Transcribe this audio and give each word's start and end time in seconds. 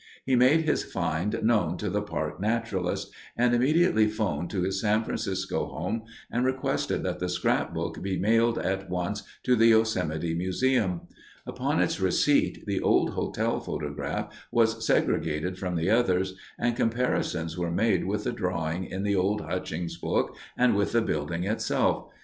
He 0.25 0.35
made 0.35 0.61
his 0.63 0.83
find 0.83 1.39
known 1.43 1.77
to 1.77 1.87
the 1.87 2.01
park 2.01 2.39
naturalist, 2.41 3.13
and 3.37 3.53
immediately 3.53 4.07
phoned 4.07 4.49
to 4.49 4.63
his 4.63 4.81
San 4.81 5.03
Francisco 5.03 5.67
home 5.67 6.01
and 6.31 6.43
requested 6.43 7.03
that 7.03 7.19
the 7.19 7.29
scrapbook 7.29 8.01
be 8.01 8.17
mailed 8.17 8.57
at 8.57 8.89
once 8.89 9.21
to 9.43 9.55
the 9.55 9.67
Yosemite 9.67 10.33
Museum. 10.33 11.01
Upon 11.45 11.79
its 11.79 11.99
receipt, 11.99 12.65
the 12.65 12.81
old 12.81 13.11
hotel 13.11 13.59
photograph 13.59 14.33
was 14.51 14.83
segregated 14.83 15.59
from 15.59 15.75
the 15.75 15.91
others, 15.91 16.33
and 16.57 16.75
comparisons 16.75 17.55
were 17.55 17.69
made 17.69 18.05
with 18.05 18.23
the 18.23 18.31
drawing 18.31 18.85
in 18.85 19.03
the 19.03 19.15
old 19.15 19.41
Hutchings 19.41 19.97
book 19.97 20.35
and 20.57 20.75
with 20.75 20.93
the 20.93 21.01
building 21.01 21.43
itself. 21.43 22.09